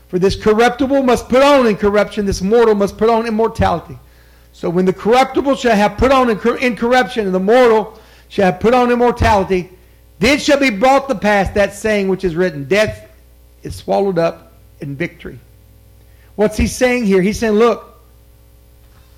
[0.08, 3.98] For this corruptible must put on incorruption, this mortal must put on immortality.
[4.52, 8.74] So when the corruptible shall have put on incorruption, and the mortal shall have put
[8.74, 9.70] on immortality,
[10.18, 13.08] then shall be brought to pass that saying which is written Death
[13.62, 15.38] is swallowed up in victory.
[16.34, 17.22] What's he saying here?
[17.22, 17.98] He's saying, Look,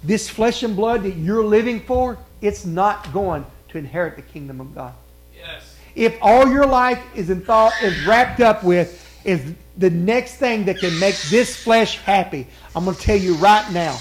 [0.05, 4.61] this flesh and blood that you're living for, it's not going to inherit the kingdom
[4.61, 4.95] of God.
[5.37, 5.77] Yes.
[5.97, 10.65] If all your life is in thought is wrapped up with is the next thing
[10.67, 13.99] that can make this flesh happy, I'm going to tell you right now,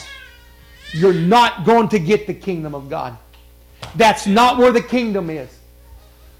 [0.91, 3.17] you're not going to get the kingdom of God.
[3.95, 5.49] That's not where the kingdom is.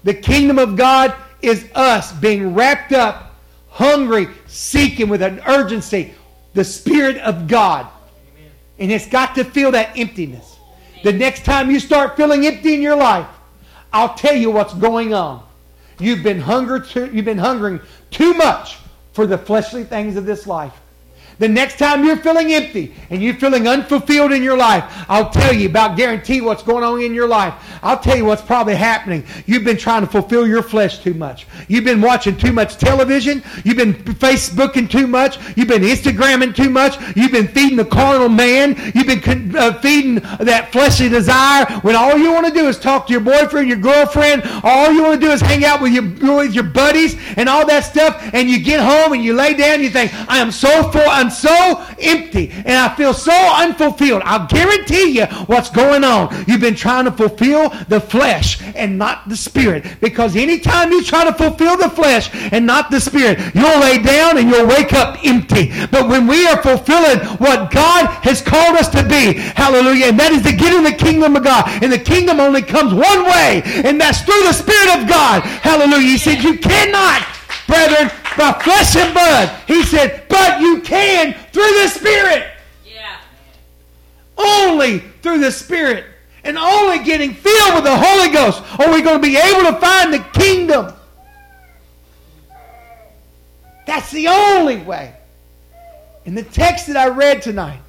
[0.04, 3.34] The kingdom of God is us being wrapped up,
[3.68, 6.14] hungry, seeking with an urgency
[6.52, 7.88] the Spirit of God.
[8.78, 10.53] And it's got to feel that emptiness.
[11.04, 13.26] The next time you start feeling empty in your life,
[13.92, 15.46] I'll tell you what's going on.
[16.00, 18.78] You've been hunger too, you've been hungering too much
[19.12, 20.72] for the fleshly things of this life.
[21.38, 25.52] The next time you're feeling empty and you're feeling unfulfilled in your life, I'll tell
[25.52, 27.54] you about guarantee what's going on in your life.
[27.82, 29.24] I'll tell you what's probably happening.
[29.46, 31.46] You've been trying to fulfill your flesh too much.
[31.68, 33.42] You've been watching too much television.
[33.64, 35.38] You've been Facebooking too much.
[35.56, 36.96] You've been Instagramming too much.
[37.16, 38.76] You've been feeding the carnal man.
[38.94, 43.06] You've been uh, feeding that fleshly desire when all you want to do is talk
[43.08, 44.42] to your boyfriend, your girlfriend.
[44.62, 46.04] All you want to do is hang out with your,
[46.36, 48.30] with your buddies and all that stuff.
[48.32, 51.02] And you get home and you lay down and you think, I am so full.
[51.06, 54.22] I'm so empty and I feel so unfulfilled.
[54.24, 56.44] I'll guarantee you what's going on.
[56.46, 59.84] You've been trying to fulfill the flesh and not the spirit.
[60.00, 64.38] Because anytime you try to fulfill the flesh and not the spirit, you'll lay down
[64.38, 65.72] and you'll wake up empty.
[65.90, 70.32] But when we are fulfilling what God has called us to be, hallelujah, and that
[70.32, 71.68] is to get in the kingdom of God.
[71.82, 75.42] And the kingdom only comes one way, and that's through the Spirit of God.
[75.42, 76.08] Hallelujah.
[76.08, 77.26] He said, You cannot
[77.66, 79.48] brethren, by flesh and blood.
[79.66, 82.46] He said, but you can through the Spirit.
[82.84, 83.16] Yeah.
[84.36, 86.06] Only through the Spirit.
[86.44, 89.80] And only getting filled with the Holy Ghost are we going to be able to
[89.80, 90.92] find the kingdom.
[93.86, 95.14] That's the only way.
[96.24, 97.80] In the text that I read tonight,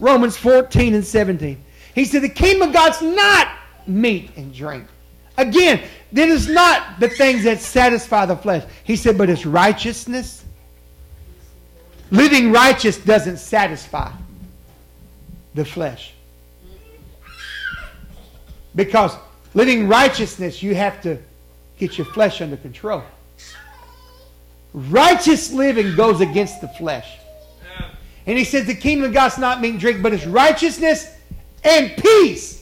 [0.00, 3.48] Romans 14 and 17, he said, The kingdom of God's not
[3.86, 4.86] meat and drink.
[5.36, 8.64] Again, it is not the things that satisfy the flesh.
[8.84, 10.44] He said, but it's righteousness.
[12.10, 14.10] Living righteous doesn't satisfy
[15.54, 16.14] the flesh.
[18.74, 19.14] Because
[19.54, 21.18] living righteousness, you have to
[21.78, 23.02] get your flesh under control.
[24.72, 27.18] Righteous living goes against the flesh.
[28.26, 31.10] And he says the kingdom of God's not meat and drink, but it's righteousness
[31.64, 32.58] and peace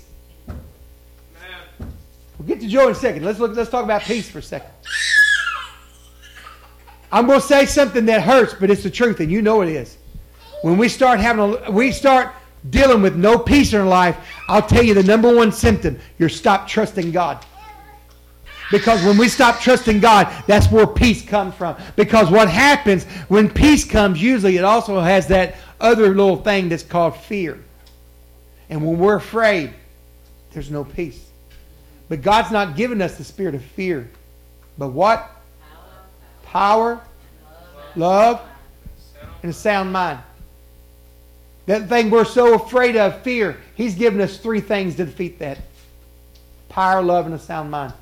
[2.46, 3.24] We'll get to joy in a second.
[3.24, 3.56] Let's look.
[3.56, 4.70] Let's talk about peace for a second.
[7.10, 9.68] I'm going to say something that hurts, but it's the truth, and you know it
[9.68, 9.98] is.
[10.62, 12.32] When we start having, a, we start
[12.70, 14.16] dealing with no peace in our life,
[14.48, 17.44] I'll tell you the number one symptom: you're stop trusting God.
[18.70, 21.76] Because when we stop trusting God, that's where peace comes from.
[21.96, 26.84] Because what happens when peace comes, usually it also has that other little thing that's
[26.84, 27.58] called fear.
[28.70, 29.72] And when we're afraid,
[30.52, 31.25] there's no peace.
[32.08, 34.08] But God's not given us the spirit of fear.
[34.78, 35.30] But what?
[36.44, 37.00] Power,
[37.96, 38.40] love,
[39.42, 40.20] and a sound mind.
[41.66, 45.58] That thing we're so afraid of, fear, He's given us three things to defeat that
[46.68, 47.92] power, love, and a sound mind.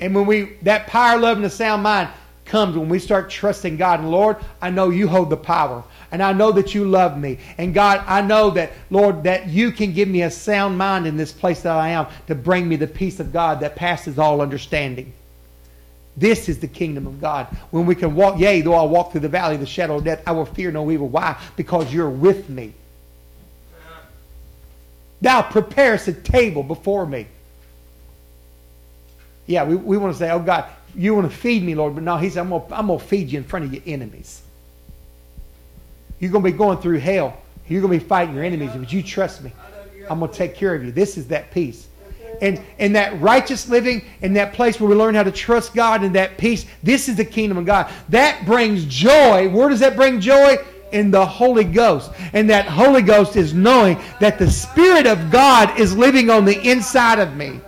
[0.00, 2.08] And when we, that power, love, and a sound mind
[2.46, 4.00] comes when we start trusting God.
[4.00, 5.84] And Lord, I know you hold the power.
[6.12, 7.38] And I know that you love me.
[7.56, 11.16] And God, I know that, Lord, that you can give me a sound mind in
[11.16, 14.40] this place that I am to bring me the peace of God that passes all
[14.40, 15.12] understanding.
[16.16, 17.46] This is the kingdom of God.
[17.70, 20.04] When we can walk, yea, though I walk through the valley of the shadow of
[20.04, 21.08] death, I will fear no evil.
[21.08, 21.40] Why?
[21.56, 22.74] Because you're with me.
[25.20, 27.26] Thou preparest a table before me.
[29.46, 31.94] Yeah, we, we want to say, oh God, you want to feed me, Lord.
[31.94, 34.42] But no, he said, I'm going to, feed you in front of your enemies.
[36.20, 37.36] You're going to be going through hell.
[37.66, 38.70] You're going to be fighting your enemies.
[38.74, 39.52] But you trust me.
[40.08, 40.92] I'm going to take care of you.
[40.92, 41.88] This is that peace.
[42.42, 46.02] And, and that righteous living and that place where we learn how to trust God
[46.02, 47.90] and that peace, this is the kingdom of God.
[48.08, 49.48] That brings joy.
[49.48, 50.56] Where does that bring joy?
[50.92, 52.10] In the Holy Ghost.
[52.32, 56.60] And that Holy Ghost is knowing that the Spirit of God is living on the
[56.68, 57.60] inside of me.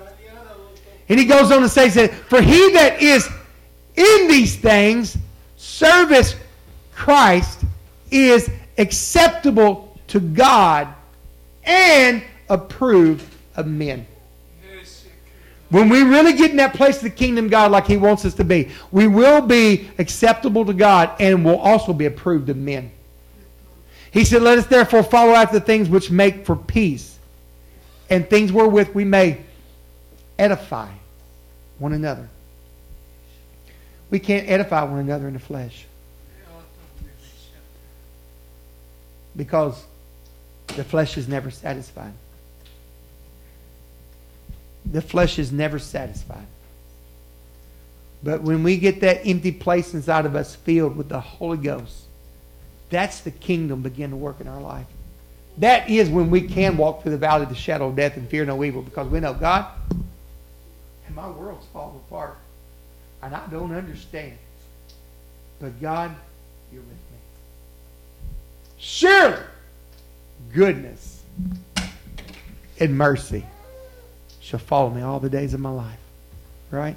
[1.09, 3.29] And he goes on to say, said, For he that is
[3.95, 5.17] in these things
[5.57, 6.35] service
[6.95, 7.65] Christ
[8.13, 10.89] is acceptable to God
[11.65, 13.25] and approved
[13.57, 14.07] of men.
[15.71, 18.35] When we really get in that place of the kingdom God like He wants us
[18.35, 22.93] to be, we will be acceptable to God and will also be approved of men.
[24.11, 27.19] He said, Let us therefore follow after the things which make for peace
[28.11, 29.41] and things wherewith we may
[30.39, 30.91] edify
[31.79, 32.29] one another.
[34.11, 35.87] We can't edify one another in the flesh.
[39.37, 39.85] Because
[40.69, 42.13] the flesh is never satisfied.
[44.85, 46.47] The flesh is never satisfied.
[48.23, 52.05] But when we get that empty place inside of us filled with the Holy Ghost,
[52.91, 54.87] that's the kingdom begin to work in our life.
[55.59, 58.29] That is when we can walk through the valley of the shadow of death and
[58.29, 59.67] fear no evil because we know God
[61.13, 62.39] and my world's falling apart.
[63.23, 64.39] And I don't understand.
[65.61, 66.15] But God,
[66.73, 67.12] you're with me.
[68.85, 69.39] Surely
[70.53, 71.23] goodness
[72.81, 73.47] and mercy
[74.41, 76.01] shall follow me all the days of my life.
[76.73, 76.97] Right?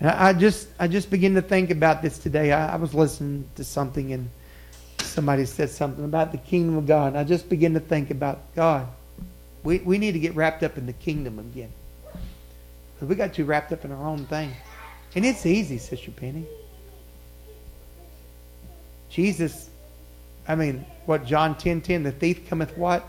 [0.00, 2.50] And I just I just begin to think about this today.
[2.50, 4.30] I, I was listening to something and
[5.02, 7.08] somebody said something about the kingdom of God.
[7.08, 8.88] And I just begin to think about God.
[9.64, 11.72] We, we need to get wrapped up in the kingdom again.
[12.94, 14.50] Because we got too wrapped up in our own thing.
[15.14, 16.46] And it's easy, Sister Penny.
[19.12, 19.68] Jesus,
[20.48, 23.06] I mean, what John 10 10, the thief cometh what?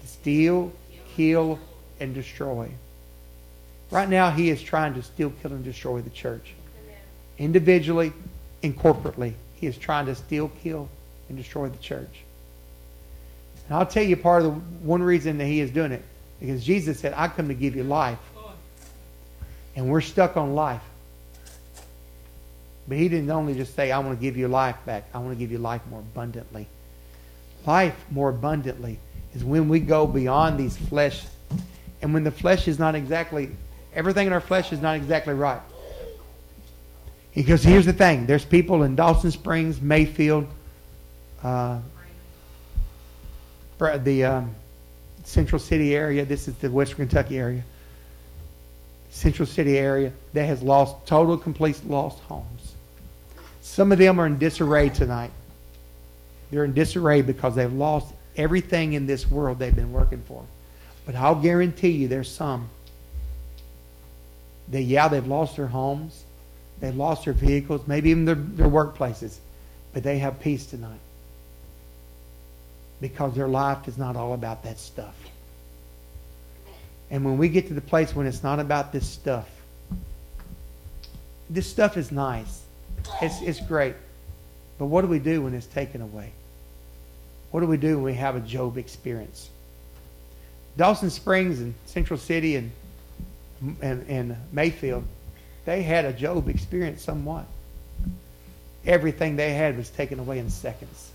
[0.00, 0.72] To steal,
[1.14, 1.58] kill,
[1.98, 2.70] and destroy.
[3.90, 6.52] Right now, he is trying to steal, kill, and destroy the church.
[7.38, 8.12] Individually
[8.62, 10.88] and corporately, he is trying to steal, kill,
[11.28, 12.22] and destroy the church.
[13.68, 16.02] And I'll tell you part of the one reason that he is doing it.
[16.40, 18.18] Because Jesus said, I come to give you life.
[19.74, 20.82] And we're stuck on life.
[22.88, 25.08] But he didn't only just say, I want to give you life back.
[25.12, 26.66] I want to give you life more abundantly.
[27.66, 28.98] Life more abundantly
[29.34, 31.24] is when we go beyond these flesh.
[32.00, 33.50] And when the flesh is not exactly,
[33.94, 35.60] everything in our flesh is not exactly right.
[37.34, 40.46] Because here's the thing there's people in Dawson Springs, Mayfield,
[41.42, 41.80] uh,
[43.78, 44.54] the um,
[45.24, 46.24] Central City area.
[46.24, 47.62] This is the Western Kentucky area.
[49.10, 52.55] Central City area that has lost, total, complete lost homes.
[53.66, 55.32] Some of them are in disarray tonight.
[56.50, 60.44] They're in disarray because they've lost everything in this world they've been working for.
[61.04, 62.70] But I'll guarantee you there's some
[64.68, 66.24] that, yeah, they've lost their homes,
[66.78, 69.36] they've lost their vehicles, maybe even their, their workplaces,
[69.92, 71.00] but they have peace tonight
[73.00, 75.16] because their life is not all about that stuff.
[77.10, 79.48] And when we get to the place when it's not about this stuff,
[81.50, 82.62] this stuff is nice.
[83.20, 83.94] It's, it's great.
[84.78, 86.32] But what do we do when it's taken away?
[87.50, 89.48] What do we do when we have a Job experience?
[90.76, 92.70] Dawson Springs and Central City and,
[93.80, 95.04] and, and Mayfield,
[95.64, 97.46] they had a Job experience somewhat.
[98.84, 101.10] Everything they had was taken away in seconds.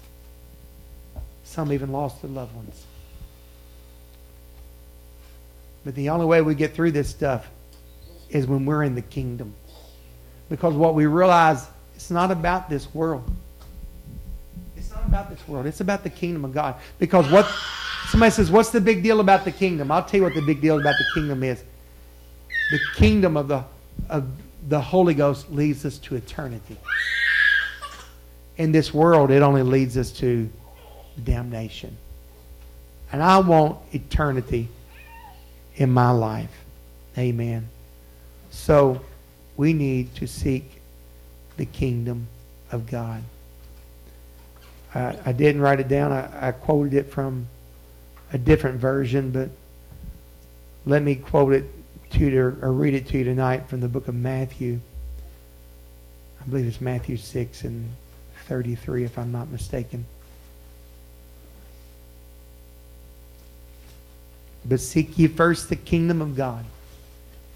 [1.43, 2.85] Some even lost their loved ones.
[5.85, 7.49] But the only way we get through this stuff
[8.29, 9.53] is when we're in the kingdom.
[10.49, 11.65] Because what we realize,
[12.01, 13.23] it's not about this world.
[14.75, 15.67] It's not about this world.
[15.67, 16.75] It's about the kingdom of God.
[16.97, 17.45] Because what
[18.09, 19.91] somebody says, what's the big deal about the kingdom?
[19.91, 21.63] I'll tell you what the big deal about the kingdom is.
[22.71, 23.63] The kingdom of the
[24.09, 24.27] of
[24.67, 26.75] the Holy Ghost leads us to eternity.
[28.57, 30.49] In this world, it only leads us to
[31.23, 31.95] damnation.
[33.11, 34.69] And I want eternity
[35.75, 36.51] in my life.
[37.15, 37.69] Amen.
[38.49, 39.01] So
[39.55, 40.80] we need to seek
[41.61, 42.27] the kingdom
[42.71, 43.21] of God.
[44.95, 46.11] I, I didn't write it down.
[46.11, 47.45] I, I quoted it from
[48.33, 49.49] a different version, but
[50.87, 51.65] let me quote it
[52.13, 54.79] to you or read it to you tonight from the book of Matthew.
[56.41, 57.91] I believe it's Matthew 6 and
[58.47, 60.05] 33, if I'm not mistaken.
[64.65, 66.65] But seek ye first the kingdom of God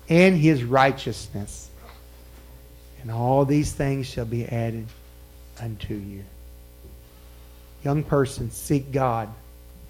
[0.07, 1.71] and his righteousness,
[3.05, 4.87] and all these things shall be added
[5.61, 6.23] unto you.
[7.83, 9.29] Young person, seek God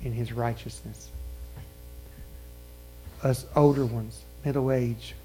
[0.03, 1.07] in his righteousness.
[3.23, 5.15] Us older ones, middle age,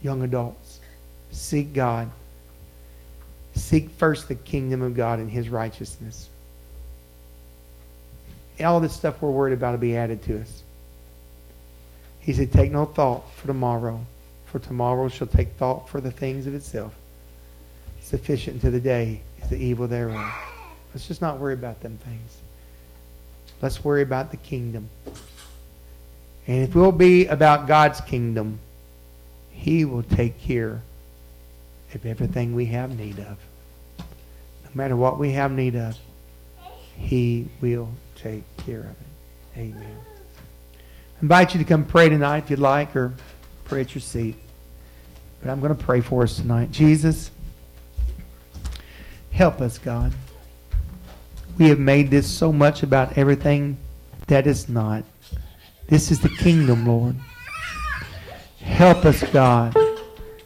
[0.00, 0.78] young adults,
[1.32, 2.08] seek God.
[3.56, 6.28] Seek first the kingdom of God and his righteousness.
[8.60, 10.62] All this stuff we're worried about will be added to us.
[12.20, 14.06] He said, Take no thought for tomorrow,
[14.52, 16.94] for tomorrow shall take thought for the things of itself.
[18.02, 20.30] Sufficient to the day is the evil thereof.
[20.92, 22.36] Let's just not worry about them things.
[23.62, 24.90] Let's worry about the kingdom.
[26.46, 28.58] And if we'll be about God's kingdom,
[29.50, 30.82] He will take care
[31.94, 33.38] of everything we have need of.
[33.98, 35.96] No matter what we have need of,
[36.98, 39.58] He will take care of it.
[39.58, 39.96] Amen
[41.22, 43.14] invite you to come pray tonight if you'd like, or
[43.72, 44.36] pray at your seat.
[45.40, 46.70] But I'm going to pray for us tonight.
[46.72, 47.30] Jesus,
[49.30, 50.12] help us, God.
[51.56, 53.78] We have made this so much about everything
[54.26, 55.04] that is not.
[55.86, 57.16] This is the kingdom, Lord.
[58.60, 59.74] Help us, God.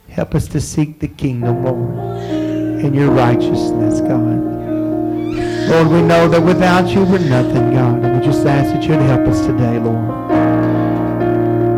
[0.08, 4.38] Help us to seek the kingdom, Lord, and your righteousness, God.
[5.68, 8.04] Lord, we know that without you we're nothing, God.
[8.04, 10.25] And we just ask that you'd help us today, Lord.